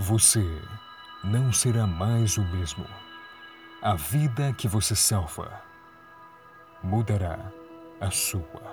Você 0.00 0.46
não 1.24 1.52
será 1.52 1.84
mais 1.84 2.38
o 2.38 2.42
mesmo. 2.42 2.86
A 3.82 3.96
vida 3.96 4.54
que 4.56 4.68
você 4.68 4.94
salva 4.94 5.60
mudará 6.84 7.36
a 8.00 8.08
sua. 8.08 8.70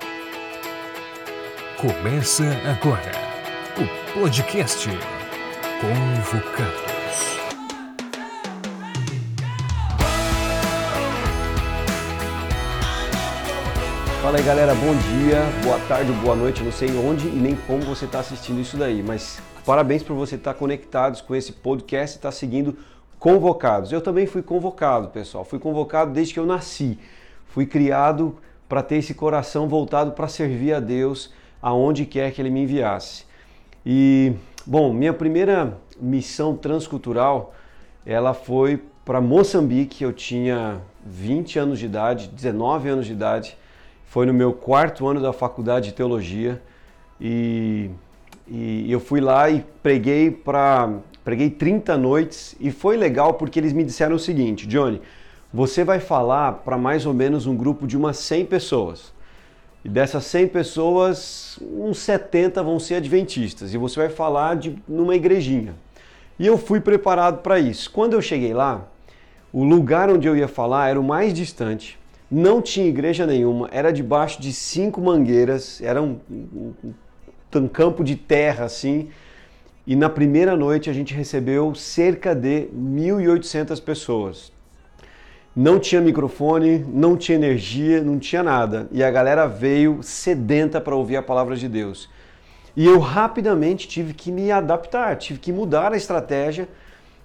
Começa 1.81 2.43
agora 2.69 3.11
o 3.75 4.19
podcast 4.19 4.87
Convocados. 5.81 6.85
Fala 14.21 14.37
aí 14.37 14.43
galera, 14.43 14.75
bom 14.75 14.95
dia, 14.95 15.41
boa 15.63 15.79
tarde, 15.87 16.11
boa 16.11 16.35
noite, 16.35 16.61
não 16.61 16.71
sei 16.71 16.95
onde 16.95 17.27
e 17.27 17.35
nem 17.35 17.55
como 17.55 17.81
você 17.81 18.05
está 18.05 18.19
assistindo 18.19 18.61
isso 18.61 18.77
daí, 18.77 19.01
mas 19.01 19.41
parabéns 19.65 20.03
por 20.03 20.15
você 20.15 20.35
estar 20.35 20.53
conectados 20.53 21.21
com 21.21 21.35
esse 21.35 21.51
podcast 21.51 22.15
e 22.15 22.19
estar 22.19 22.31
seguindo 22.31 22.77
Convocados. 23.17 23.91
Eu 23.91 24.01
também 24.01 24.27
fui 24.27 24.43
convocado, 24.43 25.07
pessoal, 25.07 25.43
fui 25.43 25.57
convocado 25.57 26.11
desde 26.11 26.33
que 26.33 26.39
eu 26.39 26.45
nasci, 26.45 26.99
fui 27.47 27.65
criado 27.65 28.37
para 28.69 28.83
ter 28.83 28.97
esse 28.97 29.15
coração 29.15 29.67
voltado 29.67 30.11
para 30.11 30.27
servir 30.27 30.73
a 30.73 30.79
Deus 30.79 31.33
aonde 31.61 32.05
quer 32.05 32.31
que 32.31 32.41
Ele 32.41 32.51
me 32.51 32.63
enviasse. 32.63 33.25
E, 33.83 34.33
bom, 34.65 34.93
minha 34.93 35.13
primeira 35.13 35.77
missão 35.99 36.55
transcultural, 36.55 37.55
ela 38.05 38.33
foi 38.33 38.83
para 39.03 39.19
Moçambique, 39.19 40.03
eu 40.03 40.13
tinha 40.13 40.81
20 41.05 41.57
anos 41.57 41.79
de 41.79 41.85
idade, 41.85 42.27
19 42.27 42.89
anos 42.89 43.05
de 43.05 43.13
idade, 43.13 43.57
foi 44.05 44.25
no 44.25 44.33
meu 44.33 44.53
quarto 44.53 45.07
ano 45.07 45.21
da 45.21 45.33
faculdade 45.33 45.89
de 45.89 45.93
teologia. 45.93 46.61
E, 47.19 47.89
e 48.47 48.91
eu 48.91 48.99
fui 48.99 49.19
lá 49.19 49.49
e 49.49 49.65
preguei 49.81 50.29
para 50.29 50.89
preguei 51.23 51.49
30 51.49 51.97
noites 51.97 52.55
e 52.59 52.69
foi 52.69 52.95
legal 52.95 53.33
porque 53.33 53.59
eles 53.59 53.73
me 53.73 53.83
disseram 53.83 54.15
o 54.15 54.19
seguinte, 54.19 54.67
Johnny, 54.67 55.01
você 55.51 55.83
vai 55.83 55.99
falar 55.99 56.51
para 56.63 56.77
mais 56.77 57.05
ou 57.07 57.13
menos 57.13 57.47
um 57.47 57.55
grupo 57.55 57.87
de 57.87 57.97
umas 57.97 58.17
100 58.17 58.45
pessoas. 58.45 59.11
E 59.83 59.89
dessas 59.89 60.25
100 60.25 60.49
pessoas, 60.49 61.59
uns 61.61 61.97
70 61.99 62.61
vão 62.61 62.79
ser 62.79 62.95
adventistas 62.95 63.73
e 63.73 63.77
você 63.77 63.99
vai 63.99 64.09
falar 64.09 64.55
de 64.55 64.75
numa 64.87 65.15
igrejinha. 65.15 65.73
E 66.37 66.45
eu 66.45 66.57
fui 66.57 66.79
preparado 66.79 67.41
para 67.41 67.59
isso. 67.59 67.89
Quando 67.89 68.13
eu 68.13 68.21
cheguei 68.21 68.53
lá, 68.53 68.87
o 69.51 69.63
lugar 69.63 70.09
onde 70.09 70.27
eu 70.27 70.35
ia 70.35 70.47
falar 70.47 70.89
era 70.89 70.99
o 70.99 71.03
mais 71.03 71.33
distante 71.33 71.97
não 72.29 72.61
tinha 72.61 72.87
igreja 72.87 73.25
nenhuma, 73.25 73.69
era 73.71 73.91
debaixo 73.91 74.41
de 74.41 74.51
cinco 74.51 74.99
mangueiras, 74.99 75.79
era 75.81 76.01
um, 76.01 76.19
um, 76.29 76.73
um 76.83 76.93
campo 77.67 78.03
de 78.03 78.15
terra 78.15 78.65
assim. 78.65 79.09
E 79.87 79.95
na 79.95 80.09
primeira 80.09 80.55
noite 80.55 80.89
a 80.89 80.93
gente 80.93 81.13
recebeu 81.13 81.73
cerca 81.75 82.33
de 82.33 82.67
1.800 82.75 83.81
pessoas. 83.81 84.51
Não 85.55 85.79
tinha 85.79 86.01
microfone, 86.01 86.79
não 86.79 87.15
tinha 87.15 87.37
energia, 87.37 88.03
não 88.03 88.19
tinha 88.19 88.43
nada. 88.43 88.87
E 88.91 89.03
a 89.03 89.09
galera 89.09 89.47
veio 89.47 89.99
sedenta 90.01 90.81
para 90.81 90.95
ouvir 90.95 91.15
a 91.15 91.23
palavra 91.23 91.55
de 91.55 91.69
Deus. 91.69 92.09
E 92.75 92.85
eu 92.85 92.99
rapidamente 92.99 93.87
tive 93.87 94.13
que 94.13 94.31
me 94.31 94.51
adaptar, 94.51 95.15
tive 95.15 95.39
que 95.39 95.53
mudar 95.53 95.93
a 95.93 95.97
estratégia. 95.97 96.67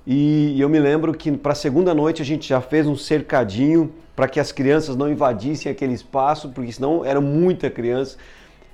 E 0.07 0.61
eu 0.61 0.69
me 0.69 0.79
lembro 0.79 1.13
que 1.13 1.33
para 1.33 1.53
a 1.53 1.57
segunda 1.57 1.93
noite 1.93 2.23
a 2.23 2.25
gente 2.25 2.49
já 2.49 2.61
fez 2.61 2.87
um 2.87 2.97
cercadinho 2.97 3.93
para 4.15 4.29
que 4.29 4.39
as 4.39 4.53
crianças 4.53 4.97
não 4.97 5.11
invadissem 5.11 5.73
aquele 5.73 5.95
espaço, 5.95 6.51
porque 6.51 6.71
senão 6.71 7.05
era 7.05 7.21
muita 7.21 7.71
criança, 7.71 8.17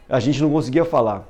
a 0.08 0.20
gente 0.20 0.42
não 0.42 0.50
conseguia 0.50 0.84
falar. 0.84 1.26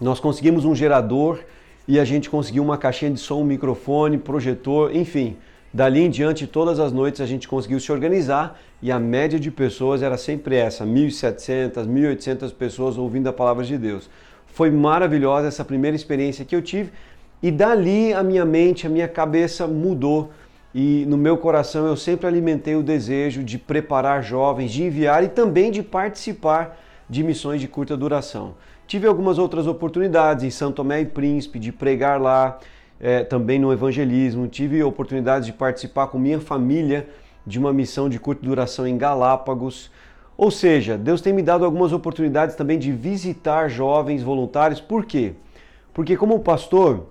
Nós 0.00 0.20
conseguimos 0.20 0.64
um 0.64 0.74
gerador 0.74 1.40
e 1.88 1.98
a 1.98 2.04
gente 2.04 2.28
conseguiu 2.28 2.62
uma 2.62 2.76
caixinha 2.76 3.10
de 3.10 3.20
som, 3.20 3.40
um 3.40 3.44
microfone, 3.44 4.18
projetor, 4.18 4.94
enfim. 4.94 5.36
Dali 5.72 6.00
em 6.00 6.10
diante, 6.10 6.46
todas 6.46 6.78
as 6.78 6.92
noites 6.92 7.20
a 7.20 7.26
gente 7.26 7.48
conseguiu 7.48 7.80
se 7.80 7.90
organizar 7.90 8.58
e 8.82 8.90
a 8.90 8.98
média 8.98 9.38
de 9.38 9.50
pessoas 9.50 10.02
era 10.02 10.16
sempre 10.16 10.56
essa: 10.56 10.84
1.700, 10.84 11.86
1.800 11.86 12.54
pessoas 12.54 12.98
ouvindo 12.98 13.28
a 13.28 13.32
palavra 13.32 13.64
de 13.64 13.76
Deus. 13.78 14.08
Foi 14.46 14.70
maravilhosa 14.70 15.48
essa 15.48 15.64
primeira 15.64 15.96
experiência 15.96 16.44
que 16.44 16.56
eu 16.56 16.62
tive 16.62 16.92
e 17.42 17.50
dali 17.50 18.12
a 18.12 18.22
minha 18.22 18.44
mente, 18.44 18.86
a 18.86 18.90
minha 18.90 19.08
cabeça 19.08 19.66
mudou 19.66 20.30
e 20.74 21.04
no 21.06 21.16
meu 21.16 21.36
coração 21.36 21.86
eu 21.86 21.96
sempre 21.96 22.26
alimentei 22.26 22.74
o 22.74 22.82
desejo 22.82 23.42
de 23.42 23.58
preparar 23.58 24.22
jovens, 24.22 24.72
de 24.72 24.82
enviar 24.82 25.24
e 25.24 25.28
também 25.28 25.70
de 25.70 25.82
participar 25.82 26.78
de 27.08 27.22
missões 27.22 27.60
de 27.60 27.68
curta 27.68 27.96
duração. 27.96 28.54
Tive 28.86 29.08
algumas 29.08 29.36
outras 29.36 29.66
oportunidades 29.66 30.44
em 30.44 30.50
São 30.50 30.70
Tomé 30.70 31.00
e 31.00 31.06
Príncipe, 31.06 31.58
de 31.58 31.72
pregar 31.72 32.20
lá, 32.20 32.60
é, 33.00 33.24
também 33.24 33.58
no 33.58 33.72
evangelismo. 33.72 34.46
Tive 34.46 34.80
oportunidades 34.84 35.46
de 35.46 35.52
participar 35.52 36.06
com 36.06 36.20
minha 36.20 36.38
família 36.38 37.08
de 37.44 37.58
uma 37.58 37.72
missão 37.72 38.08
de 38.08 38.20
curta 38.20 38.46
duração 38.46 38.86
em 38.86 38.96
Galápagos. 38.96 39.90
Ou 40.36 40.52
seja, 40.52 40.96
Deus 40.96 41.20
tem 41.20 41.32
me 41.32 41.42
dado 41.42 41.64
algumas 41.64 41.92
oportunidades 41.92 42.54
também 42.54 42.78
de 42.78 42.92
visitar 42.92 43.68
jovens 43.68 44.22
voluntários. 44.22 44.80
Por 44.80 45.04
quê? 45.04 45.32
Porque, 45.92 46.16
como 46.16 46.38
pastor, 46.38 47.06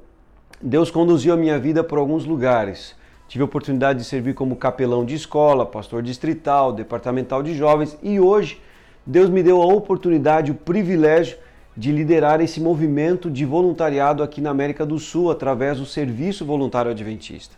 Deus 0.61 0.89
conduziu 0.89 1.33
a 1.33 1.37
minha 1.37 1.59
vida 1.59 1.83
por 1.83 1.97
alguns 1.97 2.25
lugares. 2.25 2.95
Tive 3.27 3.41
a 3.41 3.45
oportunidade 3.45 3.99
de 3.99 4.05
servir 4.05 4.33
como 4.33 4.55
capelão 4.55 5.03
de 5.03 5.15
escola, 5.15 5.65
pastor 5.65 6.01
distrital, 6.01 6.71
departamental 6.71 7.43
de 7.43 7.53
jovens 7.53 7.97
e 8.01 8.17
hoje 8.17 8.61
Deus 9.05 9.29
me 9.29 9.43
deu 9.43 9.61
a 9.61 9.65
oportunidade, 9.65 10.51
o 10.51 10.55
privilégio 10.55 11.37
de 11.75 11.91
liderar 11.91 12.39
esse 12.39 12.61
movimento 12.61 13.29
de 13.29 13.45
voluntariado 13.45 14.23
aqui 14.23 14.39
na 14.39 14.49
América 14.49 14.85
do 14.85 14.97
Sul 14.97 15.29
através 15.29 15.77
do 15.77 15.85
Serviço 15.85 16.45
Voluntário 16.45 16.91
Adventista. 16.91 17.55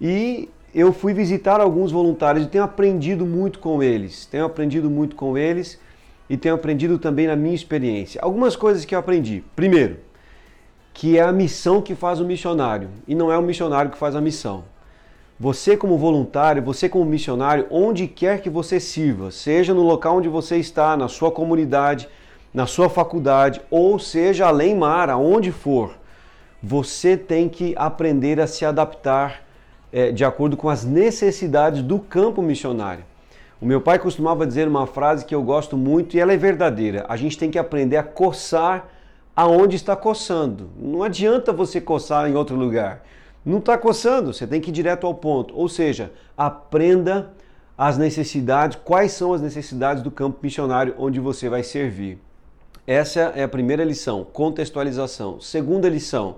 E 0.00 0.48
eu 0.74 0.92
fui 0.92 1.14
visitar 1.14 1.60
alguns 1.60 1.92
voluntários 1.92 2.44
e 2.44 2.48
tenho 2.48 2.64
aprendido 2.64 3.24
muito 3.24 3.60
com 3.60 3.82
eles. 3.82 4.26
Tenho 4.26 4.44
aprendido 4.44 4.90
muito 4.90 5.14
com 5.14 5.38
eles 5.38 5.78
e 6.28 6.36
tenho 6.36 6.54
aprendido 6.54 6.98
também 6.98 7.26
na 7.26 7.36
minha 7.36 7.54
experiência. 7.54 8.20
Algumas 8.20 8.56
coisas 8.56 8.84
que 8.84 8.94
eu 8.94 8.98
aprendi. 8.98 9.44
Primeiro, 9.54 9.98
que 10.92 11.16
é 11.16 11.22
a 11.22 11.32
missão 11.32 11.80
que 11.80 11.94
faz 11.94 12.20
o 12.20 12.24
missionário 12.24 12.88
e 13.06 13.14
não 13.14 13.30
é 13.30 13.38
o 13.38 13.42
missionário 13.42 13.90
que 13.90 13.98
faz 13.98 14.16
a 14.16 14.20
missão. 14.20 14.64
Você, 15.38 15.76
como 15.76 15.98
voluntário, 15.98 16.62
você, 16.62 16.88
como 16.88 17.04
missionário, 17.04 17.66
onde 17.70 18.08
quer 18.08 18.40
que 18.40 18.48
você 18.48 18.80
sirva, 18.80 19.30
seja 19.30 19.74
no 19.74 19.82
local 19.82 20.16
onde 20.16 20.28
você 20.28 20.56
está, 20.56 20.96
na 20.96 21.08
sua 21.08 21.30
comunidade, 21.30 22.08
na 22.56 22.66
sua 22.66 22.88
faculdade, 22.88 23.60
ou 23.70 23.98
seja 23.98 24.48
além 24.48 24.74
mar, 24.74 25.10
aonde 25.10 25.52
for, 25.52 25.94
você 26.62 27.16
tem 27.16 27.48
que 27.48 27.72
aprender 27.76 28.40
a 28.40 28.48
se 28.48 28.64
adaptar 28.64 29.42
é, 29.92 30.10
de 30.10 30.24
acordo 30.24 30.56
com 30.56 30.68
as 30.68 30.84
necessidades 30.84 31.82
do 31.82 32.00
campo 32.00 32.42
missionário. 32.42 33.04
O 33.60 33.66
meu 33.66 33.80
pai 33.80 33.98
costumava 33.98 34.44
dizer 34.44 34.66
uma 34.66 34.88
frase 34.88 35.24
que 35.24 35.34
eu 35.34 35.42
gosto 35.42 35.76
muito 35.76 36.16
e 36.16 36.20
ela 36.20 36.32
é 36.32 36.36
verdadeira: 36.36 37.04
a 37.08 37.16
gente 37.16 37.38
tem 37.38 37.50
que 37.50 37.58
aprender 37.58 37.98
a 37.98 38.02
coçar 38.02 38.88
aonde 39.36 39.76
está 39.76 39.94
coçando. 39.94 40.70
Não 40.76 41.04
adianta 41.04 41.52
você 41.52 41.80
coçar 41.80 42.28
em 42.28 42.34
outro 42.34 42.56
lugar 42.56 43.02
não 43.46 43.58
está 43.58 43.78
coçando, 43.78 44.34
você 44.34 44.44
tem 44.44 44.60
que 44.60 44.70
ir 44.70 44.72
direto 44.72 45.06
ao 45.06 45.14
ponto. 45.14 45.56
Ou 45.56 45.68
seja, 45.68 46.12
aprenda 46.36 47.30
as 47.78 47.96
necessidades, 47.96 48.76
quais 48.84 49.12
são 49.12 49.32
as 49.32 49.40
necessidades 49.40 50.02
do 50.02 50.10
campo 50.10 50.40
missionário 50.42 50.96
onde 50.98 51.20
você 51.20 51.48
vai 51.48 51.62
servir. 51.62 52.18
Essa 52.86 53.32
é 53.34 53.42
a 53.42 53.48
primeira 53.48 53.82
lição, 53.82 54.24
contextualização. 54.32 55.40
Segunda 55.40 55.88
lição, 55.88 56.36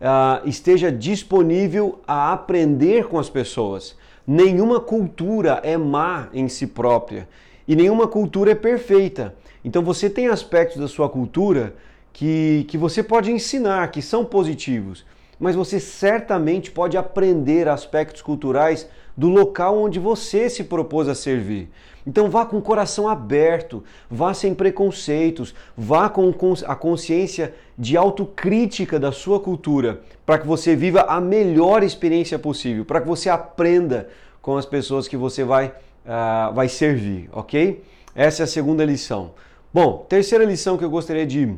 uh, 0.00 0.46
esteja 0.46 0.92
disponível 0.92 2.00
a 2.06 2.32
aprender 2.32 3.08
com 3.08 3.18
as 3.18 3.30
pessoas. 3.30 3.96
Nenhuma 4.26 4.80
cultura 4.80 5.60
é 5.62 5.76
má 5.76 6.28
em 6.32 6.46
si 6.48 6.66
própria 6.66 7.26
e 7.66 7.74
nenhuma 7.74 8.06
cultura 8.06 8.52
é 8.52 8.54
perfeita. 8.54 9.34
Então 9.64 9.82
você 9.82 10.10
tem 10.10 10.28
aspectos 10.28 10.78
da 10.78 10.88
sua 10.88 11.08
cultura 11.08 11.74
que, 12.12 12.66
que 12.68 12.76
você 12.76 13.02
pode 13.02 13.32
ensinar, 13.32 13.90
que 13.90 14.02
são 14.02 14.24
positivos 14.24 15.06
mas 15.42 15.56
você 15.56 15.80
certamente 15.80 16.70
pode 16.70 16.96
aprender 16.96 17.66
aspectos 17.66 18.22
culturais 18.22 18.88
do 19.16 19.28
local 19.28 19.78
onde 19.78 19.98
você 19.98 20.48
se 20.48 20.64
propôs 20.64 21.08
a 21.08 21.14
servir. 21.14 21.70
Então 22.06 22.28
vá 22.28 22.44
com 22.44 22.58
o 22.58 22.62
coração 22.62 23.08
aberto, 23.08 23.84
vá 24.10 24.34
sem 24.34 24.54
preconceitos, 24.54 25.54
vá 25.76 26.08
com 26.08 26.32
a 26.66 26.74
consciência 26.74 27.54
de 27.78 27.96
autocrítica 27.96 28.98
da 28.98 29.12
sua 29.12 29.38
cultura, 29.38 30.00
para 30.26 30.38
que 30.38 30.46
você 30.46 30.74
viva 30.74 31.02
a 31.02 31.20
melhor 31.20 31.82
experiência 31.82 32.38
possível, 32.38 32.84
para 32.84 33.00
que 33.00 33.06
você 33.06 33.28
aprenda 33.28 34.08
com 34.40 34.56
as 34.56 34.66
pessoas 34.66 35.06
que 35.06 35.16
você 35.16 35.44
vai, 35.44 35.68
uh, 35.68 36.52
vai 36.52 36.68
servir, 36.68 37.28
ok? 37.32 37.82
Essa 38.14 38.42
é 38.42 38.44
a 38.44 38.48
segunda 38.48 38.84
lição. 38.84 39.32
Bom, 39.72 40.04
terceira 40.08 40.44
lição 40.44 40.76
que 40.76 40.84
eu 40.84 40.90
gostaria 40.90 41.24
de, 41.24 41.54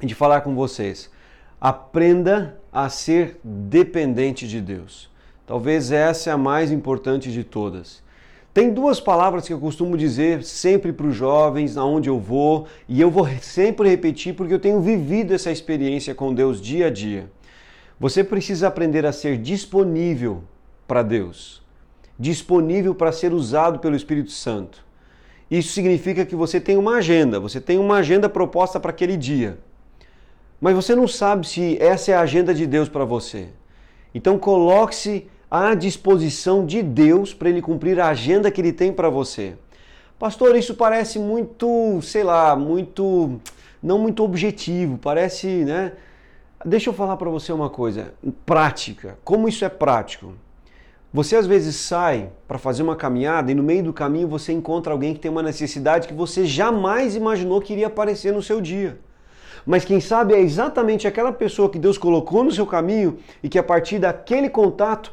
de 0.00 0.14
falar 0.14 0.40
com 0.40 0.54
vocês. 0.54 1.10
Aprenda 1.60 2.58
a 2.72 2.88
ser 2.88 3.38
dependente 3.44 4.48
de 4.48 4.60
Deus. 4.60 5.10
Talvez 5.46 5.92
essa 5.92 6.30
é 6.30 6.32
a 6.32 6.36
mais 6.36 6.72
importante 6.72 7.30
de 7.30 7.44
todas. 7.44 8.02
Tem 8.52 8.72
duas 8.72 8.98
palavras 8.98 9.46
que 9.46 9.52
eu 9.52 9.60
costumo 9.60 9.96
dizer 9.96 10.42
sempre 10.42 10.92
para 10.92 11.06
os 11.06 11.14
jovens, 11.14 11.76
aonde 11.76 12.08
eu 12.08 12.18
vou, 12.18 12.66
e 12.88 13.00
eu 13.00 13.10
vou 13.10 13.28
sempre 13.40 13.88
repetir 13.88 14.34
porque 14.34 14.54
eu 14.54 14.58
tenho 14.58 14.80
vivido 14.80 15.32
essa 15.32 15.52
experiência 15.52 16.14
com 16.14 16.34
Deus 16.34 16.60
dia 16.60 16.88
a 16.88 16.90
dia. 16.90 17.30
Você 18.00 18.24
precisa 18.24 18.66
aprender 18.66 19.06
a 19.06 19.12
ser 19.12 19.38
disponível 19.38 20.42
para 20.88 21.02
Deus, 21.02 21.62
disponível 22.18 22.94
para 22.94 23.12
ser 23.12 23.32
usado 23.32 23.78
pelo 23.78 23.94
Espírito 23.94 24.32
Santo. 24.32 24.84
Isso 25.50 25.72
significa 25.72 26.26
que 26.26 26.34
você 26.34 26.60
tem 26.60 26.76
uma 26.76 26.96
agenda, 26.96 27.38
você 27.38 27.60
tem 27.60 27.78
uma 27.78 27.98
agenda 27.98 28.28
proposta 28.28 28.80
para 28.80 28.90
aquele 28.90 29.16
dia. 29.16 29.58
Mas 30.60 30.74
você 30.74 30.96
não 30.96 31.06
sabe 31.06 31.46
se 31.46 31.76
essa 31.80 32.10
é 32.10 32.14
a 32.14 32.20
agenda 32.20 32.52
de 32.52 32.66
Deus 32.66 32.88
para 32.88 33.04
você. 33.04 33.48
Então 34.14 34.38
coloque-se 34.38 35.28
à 35.50 35.74
disposição 35.74 36.64
de 36.66 36.82
Deus 36.82 37.32
para 37.32 37.48
ele 37.48 37.62
cumprir 37.62 38.00
a 38.00 38.08
agenda 38.08 38.50
que 38.50 38.60
ele 38.60 38.72
tem 38.72 38.92
para 38.92 39.08
você. 39.08 39.56
Pastor, 40.18 40.56
isso 40.56 40.74
parece 40.74 41.18
muito, 41.18 42.00
sei 42.02 42.24
lá, 42.24 42.56
muito 42.56 43.38
não 43.82 43.98
muito 43.98 44.24
objetivo, 44.24 44.98
parece, 44.98 45.46
né? 45.46 45.92
Deixa 46.64 46.90
eu 46.90 46.94
falar 46.94 47.16
para 47.16 47.30
você 47.30 47.52
uma 47.52 47.70
coisa, 47.70 48.14
prática. 48.44 49.18
Como 49.22 49.48
isso 49.48 49.64
é 49.64 49.68
prático? 49.68 50.32
Você 51.12 51.36
às 51.36 51.46
vezes 51.46 51.76
sai 51.76 52.30
para 52.48 52.58
fazer 52.58 52.82
uma 52.82 52.96
caminhada 52.96 53.52
e 53.52 53.54
no 53.54 53.62
meio 53.62 53.84
do 53.84 53.92
caminho 53.92 54.26
você 54.26 54.52
encontra 54.52 54.92
alguém 54.92 55.14
que 55.14 55.20
tem 55.20 55.30
uma 55.30 55.42
necessidade 55.42 56.08
que 56.08 56.14
você 56.14 56.44
jamais 56.44 57.14
imaginou 57.14 57.60
que 57.60 57.72
iria 57.72 57.86
aparecer 57.86 58.32
no 58.32 58.42
seu 58.42 58.60
dia. 58.60 58.98
Mas 59.64 59.84
quem 59.84 60.00
sabe 60.00 60.34
é 60.34 60.40
exatamente 60.40 61.06
aquela 61.06 61.32
pessoa 61.32 61.70
que 61.70 61.78
Deus 61.78 61.96
colocou 61.96 62.42
no 62.42 62.52
seu 62.52 62.66
caminho 62.66 63.18
e 63.42 63.48
que 63.48 63.58
a 63.58 63.62
partir 63.62 63.98
daquele 63.98 64.48
contato 64.48 65.12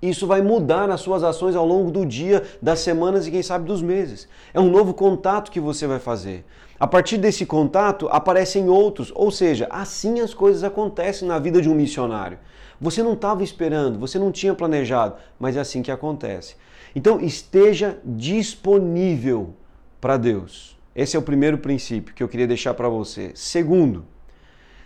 isso 0.00 0.26
vai 0.26 0.42
mudar 0.42 0.90
as 0.90 1.00
suas 1.00 1.22
ações 1.22 1.56
ao 1.56 1.66
longo 1.66 1.90
do 1.90 2.04
dia, 2.04 2.42
das 2.60 2.80
semanas 2.80 3.26
e 3.26 3.30
quem 3.30 3.42
sabe 3.42 3.66
dos 3.66 3.80
meses. 3.80 4.28
É 4.52 4.60
um 4.60 4.70
novo 4.70 4.92
contato 4.92 5.50
que 5.50 5.60
você 5.60 5.86
vai 5.86 5.98
fazer. 5.98 6.44
A 6.78 6.86
partir 6.86 7.16
desse 7.16 7.46
contato 7.46 8.06
aparecem 8.10 8.68
outros, 8.68 9.10
ou 9.14 9.30
seja, 9.30 9.66
assim 9.70 10.20
as 10.20 10.34
coisas 10.34 10.62
acontecem 10.62 11.26
na 11.26 11.38
vida 11.38 11.62
de 11.62 11.70
um 11.70 11.74
missionário. 11.74 12.38
Você 12.78 13.02
não 13.02 13.14
estava 13.14 13.42
esperando, 13.42 13.98
você 13.98 14.18
não 14.18 14.30
tinha 14.30 14.54
planejado, 14.54 15.14
mas 15.38 15.56
é 15.56 15.60
assim 15.60 15.80
que 15.80 15.90
acontece. 15.90 16.56
Então 16.94 17.18
esteja 17.18 17.98
disponível 18.04 19.54
para 20.00 20.18
Deus. 20.18 20.76
Esse 20.94 21.16
é 21.16 21.18
o 21.18 21.22
primeiro 21.22 21.58
princípio 21.58 22.14
que 22.14 22.22
eu 22.22 22.28
queria 22.28 22.46
deixar 22.46 22.74
para 22.74 22.88
você. 22.88 23.32
Segundo, 23.34 24.04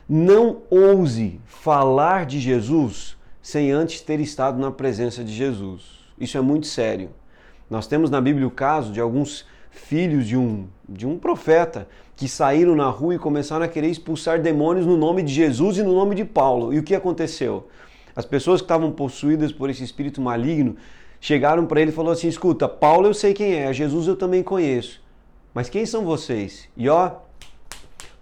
não 0.08 0.62
ouse 0.70 1.40
falar 1.46 2.26
de 2.26 2.38
Jesus 2.38 3.16
sem 3.42 3.70
antes 3.70 4.00
ter 4.00 4.20
estado 4.20 4.58
na 4.58 4.70
presença 4.70 5.24
de 5.24 5.32
Jesus. 5.32 6.00
Isso 6.18 6.36
é 6.36 6.40
muito 6.40 6.66
sério. 6.66 7.10
Nós 7.68 7.86
temos 7.86 8.10
na 8.10 8.20
Bíblia 8.20 8.46
o 8.46 8.50
caso 8.50 8.92
de 8.92 9.00
alguns 9.00 9.46
filhos 9.70 10.26
de 10.26 10.36
um, 10.36 10.66
de 10.88 11.06
um 11.06 11.18
profeta 11.18 11.88
que 12.16 12.28
saíram 12.28 12.74
na 12.74 12.88
rua 12.88 13.14
e 13.14 13.18
começaram 13.18 13.64
a 13.64 13.68
querer 13.68 13.88
expulsar 13.88 14.42
demônios 14.42 14.84
no 14.84 14.96
nome 14.96 15.22
de 15.22 15.32
Jesus 15.32 15.78
e 15.78 15.82
no 15.82 15.94
nome 15.94 16.14
de 16.14 16.24
Paulo. 16.24 16.72
E 16.72 16.78
o 16.78 16.82
que 16.82 16.94
aconteceu? 16.94 17.68
As 18.14 18.26
pessoas 18.26 18.60
que 18.60 18.64
estavam 18.64 18.90
possuídas 18.92 19.52
por 19.52 19.70
esse 19.70 19.82
espírito 19.82 20.20
maligno 20.20 20.76
chegaram 21.20 21.64
para 21.64 21.80
ele 21.80 21.90
e 21.90 21.94
falaram 21.94 22.12
assim: 22.12 22.28
escuta, 22.28 22.68
Paulo 22.68 23.06
eu 23.06 23.14
sei 23.14 23.32
quem 23.32 23.54
é, 23.54 23.72
Jesus 23.72 24.06
eu 24.06 24.16
também 24.16 24.42
conheço. 24.42 25.00
Mas 25.54 25.68
quem 25.68 25.86
são 25.86 26.04
vocês? 26.04 26.68
E 26.76 26.88
ó, 26.88 27.12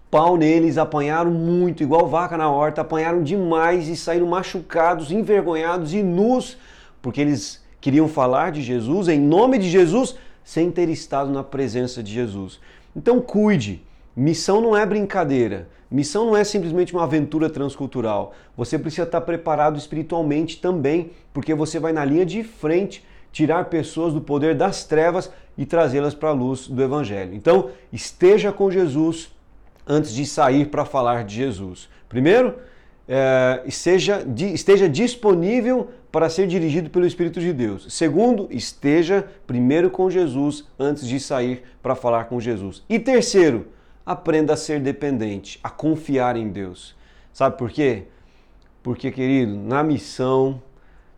pau 0.09 0.37
neles, 0.37 0.77
apanharam 0.77 1.31
muito, 1.31 1.83
igual 1.83 2.07
vaca 2.07 2.37
na 2.37 2.49
horta, 2.49 2.81
apanharam 2.81 3.21
demais 3.21 3.87
e 3.87 3.95
saíram 3.95 4.27
machucados, 4.27 5.11
envergonhados 5.11 5.93
e 5.93 6.01
nus, 6.01 6.57
porque 7.01 7.21
eles 7.21 7.63
queriam 7.79 8.07
falar 8.07 8.51
de 8.51 8.61
Jesus, 8.61 9.07
em 9.07 9.19
nome 9.19 9.57
de 9.57 9.69
Jesus, 9.69 10.15
sem 10.43 10.71
ter 10.71 10.89
estado 10.89 11.31
na 11.31 11.43
presença 11.43 12.01
de 12.01 12.11
Jesus. 12.11 12.59
Então 12.95 13.21
cuide. 13.21 13.83
Missão 14.15 14.59
não 14.59 14.75
é 14.75 14.85
brincadeira. 14.85 15.69
Missão 15.89 16.25
não 16.25 16.35
é 16.35 16.43
simplesmente 16.43 16.93
uma 16.93 17.03
aventura 17.03 17.49
transcultural. 17.49 18.33
Você 18.57 18.77
precisa 18.77 19.03
estar 19.03 19.21
preparado 19.21 19.77
espiritualmente 19.77 20.59
também, 20.59 21.11
porque 21.33 21.53
você 21.53 21.79
vai 21.79 21.93
na 21.93 22.03
linha 22.03 22.25
de 22.25 22.43
frente 22.43 23.05
tirar 23.31 23.65
pessoas 23.65 24.13
do 24.13 24.21
poder 24.21 24.55
das 24.55 24.83
trevas 24.83 25.31
e 25.57 25.65
trazê-las 25.65 26.13
para 26.13 26.29
a 26.29 26.33
luz 26.33 26.67
do 26.67 26.81
Evangelho. 26.81 27.33
Então, 27.33 27.69
esteja 27.93 28.51
com 28.51 28.69
Jesus, 28.69 29.31
antes 29.89 30.13
de 30.13 30.25
sair 30.25 30.67
para 30.67 30.85
falar 30.85 31.23
de 31.25 31.35
Jesus. 31.35 31.89
Primeiro, 32.07 32.55
é, 33.07 33.63
esteja, 33.65 34.23
esteja 34.53 34.87
disponível 34.87 35.89
para 36.11 36.29
ser 36.29 36.45
dirigido 36.45 36.91
pelo 36.91 37.07
Espírito 37.07 37.39
de 37.39 37.51
Deus. 37.51 37.87
Segundo, 37.89 38.47
esteja 38.51 39.27
primeiro 39.47 39.89
com 39.89 40.09
Jesus 40.09 40.67
antes 40.77 41.07
de 41.07 41.19
sair 41.19 41.63
para 41.81 41.95
falar 41.95 42.25
com 42.25 42.39
Jesus. 42.39 42.83
E 42.87 42.99
terceiro, 42.99 43.67
aprenda 44.05 44.53
a 44.53 44.57
ser 44.57 44.79
dependente, 44.79 45.59
a 45.63 45.69
confiar 45.69 46.37
em 46.37 46.49
Deus. 46.49 46.95
Sabe 47.33 47.57
por 47.57 47.71
quê? 47.71 48.03
Porque, 48.83 49.11
querido, 49.11 49.55
na 49.55 49.83
missão 49.83 50.61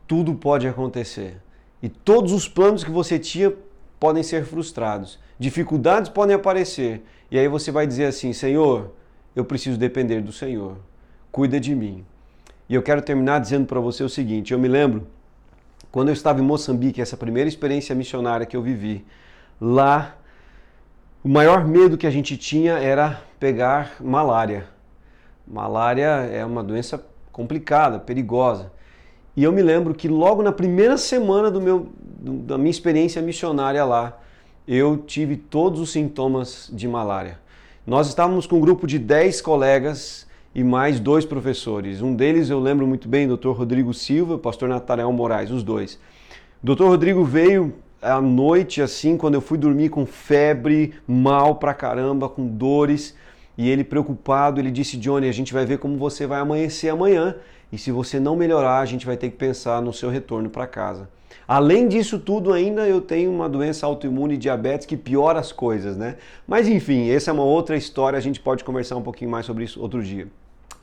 tudo 0.07 0.33
pode 0.33 0.67
acontecer. 0.67 1.37
E 1.81 1.87
todos 1.87 2.33
os 2.33 2.47
planos 2.47 2.83
que 2.83 2.91
você 2.91 3.17
tinha 3.17 3.53
podem 3.97 4.23
ser 4.23 4.43
frustrados. 4.43 5.17
Dificuldades 5.39 6.09
podem 6.09 6.35
aparecer. 6.35 7.01
E 7.31 7.39
aí 7.39 7.47
você 7.47 7.71
vai 7.71 7.87
dizer 7.87 8.05
assim: 8.05 8.33
Senhor, 8.33 8.91
eu 9.33 9.45
preciso 9.45 9.77
depender 9.77 10.21
do 10.21 10.33
Senhor. 10.33 10.75
Cuida 11.31 11.59
de 11.59 11.73
mim. 11.73 12.05
E 12.67 12.75
eu 12.75 12.83
quero 12.83 13.01
terminar 13.01 13.39
dizendo 13.39 13.65
para 13.65 13.79
você 13.79 14.03
o 14.03 14.09
seguinte: 14.09 14.51
eu 14.51 14.59
me 14.59 14.67
lembro 14.67 15.07
quando 15.91 16.09
eu 16.09 16.13
estava 16.13 16.39
em 16.39 16.43
Moçambique, 16.43 17.01
essa 17.01 17.17
primeira 17.17 17.47
experiência 17.47 17.95
missionária 17.95 18.45
que 18.45 18.55
eu 18.55 18.61
vivi. 18.61 19.05
Lá, 19.59 20.15
o 21.23 21.29
maior 21.29 21.65
medo 21.65 21.97
que 21.97 22.07
a 22.07 22.11
gente 22.11 22.37
tinha 22.37 22.73
era 22.73 23.21
pegar 23.39 23.95
malária. 23.99 24.65
Malária 25.47 26.05
é 26.31 26.45
uma 26.45 26.63
doença 26.63 27.03
complicada, 27.31 27.99
perigosa. 27.99 28.71
E 29.35 29.43
eu 29.43 29.51
me 29.51 29.61
lembro 29.61 29.93
que 29.93 30.07
logo 30.07 30.41
na 30.41 30.51
primeira 30.51 30.97
semana 30.97 31.49
do 31.49 31.61
meu, 31.61 31.89
da 31.97 32.57
minha 32.57 32.71
experiência 32.71 33.21
missionária 33.21 33.83
lá, 33.83 34.17
eu 34.73 34.95
tive 34.95 35.35
todos 35.35 35.81
os 35.81 35.91
sintomas 35.91 36.69
de 36.71 36.87
malária. 36.87 37.37
Nós 37.85 38.07
estávamos 38.07 38.47
com 38.47 38.55
um 38.55 38.61
grupo 38.61 38.87
de 38.87 38.97
10 38.97 39.41
colegas 39.41 40.25
e 40.55 40.63
mais 40.63 40.97
dois 40.97 41.25
professores. 41.25 42.01
Um 42.01 42.15
deles 42.15 42.49
eu 42.49 42.57
lembro 42.57 42.87
muito 42.87 43.09
bem, 43.09 43.27
Dr. 43.27 43.49
Rodrigo 43.49 43.93
Silva, 43.93 44.37
pastor 44.37 44.69
Natanael 44.69 45.11
Moraes, 45.11 45.51
os 45.51 45.61
dois. 45.61 45.99
O 46.63 46.73
Dr. 46.73 46.85
Rodrigo 46.85 47.21
veio 47.25 47.73
à 48.01 48.21
noite, 48.21 48.81
assim, 48.81 49.17
quando 49.17 49.33
eu 49.33 49.41
fui 49.41 49.57
dormir 49.57 49.89
com 49.89 50.05
febre, 50.05 50.93
mal 51.05 51.55
pra 51.55 51.73
caramba, 51.73 52.29
com 52.29 52.47
dores, 52.47 53.13
e 53.57 53.69
ele 53.69 53.83
preocupado, 53.83 54.57
ele 54.61 54.71
disse: 54.71 54.95
Johnny, 54.95 55.27
a 55.27 55.33
gente 55.33 55.51
vai 55.51 55.65
ver 55.65 55.79
como 55.79 55.97
você 55.97 56.25
vai 56.25 56.39
amanhecer 56.39 56.87
amanhã, 56.87 57.35
e 57.71 57.77
se 57.77 57.91
você 57.91 58.19
não 58.19 58.35
melhorar, 58.35 58.79
a 58.79 58.85
gente 58.85 59.05
vai 59.05 59.15
ter 59.15 59.29
que 59.29 59.37
pensar 59.37 59.81
no 59.81 59.93
seu 59.93 60.09
retorno 60.09 60.49
para 60.49 60.67
casa. 60.67 61.09
Além 61.47 61.87
disso 61.87 62.19
tudo, 62.19 62.53
ainda 62.53 62.87
eu 62.87 63.01
tenho 63.01 63.31
uma 63.31 63.47
doença 63.47 63.85
autoimune 63.85 64.37
diabetes 64.37 64.85
que 64.85 64.97
piora 64.97 65.39
as 65.39 65.51
coisas, 65.51 65.97
né? 65.97 66.17
Mas 66.47 66.67
enfim, 66.67 67.09
essa 67.09 67.31
é 67.31 67.33
uma 67.33 67.43
outra 67.43 67.75
história, 67.77 68.17
a 68.17 68.21
gente 68.21 68.39
pode 68.39 68.63
conversar 68.63 68.95
um 68.95 69.01
pouquinho 69.01 69.31
mais 69.31 69.45
sobre 69.45 69.63
isso 69.63 69.81
outro 69.81 70.03
dia. 70.03 70.27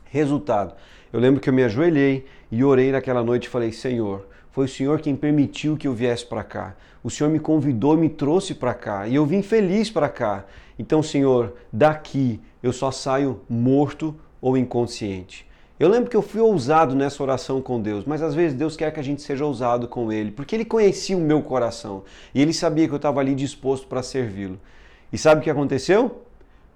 Resultado, 0.05 0.73
eu 1.13 1.19
lembro 1.19 1.39
que 1.39 1.49
eu 1.49 1.53
me 1.53 1.63
ajoelhei 1.63 2.25
e 2.51 2.63
orei 2.63 2.91
naquela 2.91 3.23
noite 3.23 3.45
e 3.45 3.49
falei: 3.49 3.71
Senhor, 3.71 4.27
foi 4.51 4.65
o 4.65 4.69
Senhor 4.69 4.99
quem 4.99 5.15
permitiu 5.15 5.77
que 5.77 5.87
eu 5.87 5.93
viesse 5.93 6.25
para 6.25 6.43
cá. 6.43 6.75
O 7.03 7.09
Senhor 7.09 7.29
me 7.29 7.39
convidou, 7.39 7.95
me 7.95 8.09
trouxe 8.09 8.53
para 8.53 8.73
cá 8.73 9.07
e 9.07 9.15
eu 9.15 9.25
vim 9.25 9.41
feliz 9.41 9.89
para 9.89 10.09
cá. 10.09 10.45
Então, 10.77 11.01
Senhor, 11.01 11.53
daqui 11.71 12.39
eu 12.61 12.73
só 12.73 12.91
saio 12.91 13.41
morto 13.49 14.15
ou 14.41 14.57
inconsciente. 14.57 15.48
Eu 15.79 15.87
lembro 15.87 16.09
que 16.09 16.17
eu 16.17 16.21
fui 16.21 16.41
ousado 16.41 16.93
nessa 16.93 17.23
oração 17.23 17.61
com 17.61 17.81
Deus, 17.81 18.03
mas 18.03 18.21
às 18.21 18.35
vezes 18.35 18.53
Deus 18.53 18.75
quer 18.75 18.91
que 18.91 18.99
a 18.99 19.03
gente 19.03 19.21
seja 19.21 19.45
ousado 19.45 19.87
com 19.87 20.11
Ele, 20.11 20.29
porque 20.29 20.53
Ele 20.53 20.65
conhecia 20.65 21.15
o 21.15 21.21
meu 21.21 21.41
coração 21.41 22.03
e 22.35 22.41
Ele 22.41 22.51
sabia 22.51 22.85
que 22.85 22.93
eu 22.93 22.97
estava 22.97 23.21
ali 23.21 23.33
disposto 23.33 23.87
para 23.87 24.03
servi-lo. 24.03 24.59
E 25.11 25.17
sabe 25.17 25.39
o 25.39 25.43
que 25.43 25.49
aconteceu? 25.49 26.25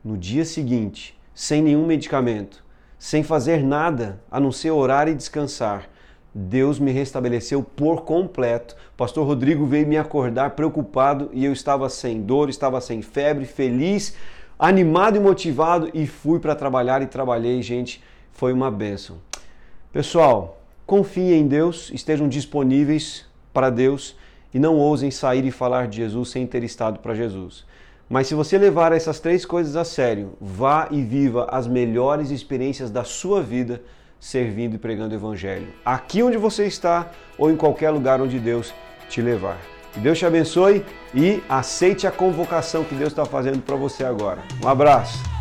No 0.02 0.18
dia 0.18 0.46
seguinte, 0.46 1.20
sem 1.36 1.62
nenhum 1.62 1.86
medicamento, 1.86 2.64
sem 2.98 3.24
fazer 3.24 3.62
nada 3.62 4.22
a 4.32 4.40
não 4.40 4.54
ser 4.54 4.72
orar 4.72 5.10
e 5.10 5.14
descansar, 5.14 5.90
Deus 6.34 6.80
me 6.80 6.94
restabeleceu 6.94 7.62
por 7.62 8.06
completo. 8.06 8.74
Pastor 8.96 9.28
Rodrigo 9.28 9.66
veio 9.66 9.86
me 9.86 9.98
acordar 9.98 10.52
preocupado 10.52 11.30
e 11.34 11.44
eu 11.44 11.52
estava 11.52 11.90
sem 11.90 12.22
dor, 12.22 12.50
estava 12.50 12.80
sem 12.80 13.02
febre, 13.02 13.44
feliz, 13.44 14.16
animado 14.58 15.18
e 15.18 15.20
motivado 15.20 15.90
e 15.94 16.08
fui 16.08 16.40
para 16.40 16.56
trabalhar 16.56 17.02
e 17.02 17.08
trabalhei, 17.08 17.62
gente 17.62 18.02
foi 18.34 18.52
uma 18.52 18.70
bênção. 18.70 19.18
Pessoal, 19.92 20.62
confiem 20.86 21.42
em 21.42 21.48
Deus, 21.48 21.90
estejam 21.94 22.28
disponíveis 22.28 23.26
para 23.54 23.70
Deus 23.70 24.16
e 24.54 24.60
não 24.60 24.76
ousem 24.78 25.12
sair 25.12 25.46
e 25.46 25.52
falar 25.52 25.88
de 25.88 25.98
Jesus 25.98 26.30
sem 26.30 26.46
ter 26.46 26.64
estado 26.64 27.00
para 27.00 27.16
Jesus. 27.16 27.66
Mas 28.10 28.28
se 28.28 28.36
você 28.36 28.58
levar 28.58 28.92
essas 28.92 29.20
três 29.20 29.46
coisas 29.46 29.76
a 29.76 29.84
sério, 29.84 30.34
vá 30.40 30.88
e 30.92 31.02
viva 31.02 31.48
as 31.50 31.68
melhores 31.68 32.30
experiências 32.30 32.92
da 32.92 33.04
sua 33.04 33.42
vida 33.42 33.82
servindo 34.20 34.76
e 34.76 34.78
pregando 34.78 35.14
o 35.14 35.18
Evangelho. 35.18 35.68
Aqui 35.84 36.22
onde 36.22 36.38
você 36.38 36.66
está 36.66 37.12
ou 37.38 37.50
em 37.50 37.56
qualquer 37.56 37.90
lugar 37.90 38.22
onde 38.22 38.40
Deus 38.40 38.74
te 39.10 39.22
levar. 39.22 39.58
Que 39.92 40.00
Deus 40.00 40.18
te 40.18 40.26
abençoe 40.26 40.84
e 41.14 41.42
aceite 41.48 42.08
a 42.08 42.12
convocação 42.12 42.84
que 42.84 42.96
Deus 42.96 43.12
está 43.12 43.26
fazendo 43.26 43.62
para 43.62 43.76
você 43.76 44.04
agora. 44.04 44.42
Um 44.64 44.68
abraço. 44.68 45.33